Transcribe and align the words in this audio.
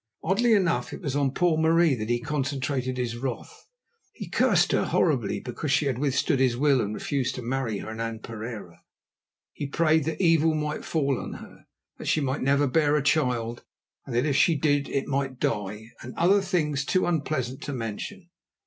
Oddly 0.23 0.53
enough, 0.55 0.93
it 0.93 1.01
was 1.01 1.15
on 1.15 1.29
poor 1.31 1.59
Marie 1.59 1.93
that 1.93 2.09
he 2.09 2.19
concentrated 2.19 2.97
his 2.97 3.15
wrath. 3.17 3.67
He 4.13 4.27
cursed 4.29 4.71
her 4.71 4.85
horribly 4.85 5.39
because 5.39 5.71
she 5.71 5.85
had 5.85 5.99
withstood 5.99 6.39
his 6.39 6.57
will 6.57 6.81
and 6.81 6.91
refused 6.95 7.35
to 7.35 7.43
marry 7.43 7.77
Hernan 7.77 8.21
Pereira. 8.21 8.81
He 9.53 9.67
prayed 9.67 10.05
that 10.05 10.19
evil 10.19 10.55
might 10.55 10.83
fall 10.83 11.19
on 11.19 11.33
her; 11.33 11.67
that 11.99 12.07
she 12.07 12.19
might 12.19 12.41
never 12.41 12.65
bear 12.65 12.95
a 12.95 13.03
child, 13.03 13.63
and 14.07 14.15
that 14.15 14.25
if 14.25 14.35
she 14.35 14.55
did, 14.55 14.89
it 14.89 15.05
might 15.07 15.39
die, 15.39 15.91
and 16.01 16.15
other 16.17 16.41
things 16.41 16.83
too 16.83 17.05
unpleasant 17.05 17.61
to 17.61 17.71
mention. 17.71 18.31